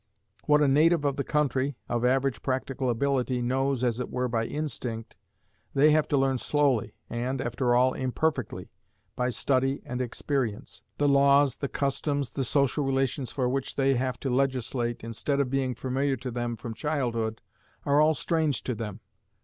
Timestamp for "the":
1.15-1.23, 10.97-11.07, 11.57-11.69, 12.31-12.43